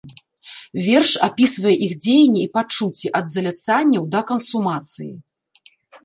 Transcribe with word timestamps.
Верш 0.85 1.09
апісвае 1.27 1.73
іх 1.87 1.91
дзеянні 2.05 2.41
і 2.43 2.47
пачуцці 2.57 3.11
ад 3.19 3.25
заляцанняў 3.33 4.03
да 4.17 4.23
кансумацыі. 4.33 5.11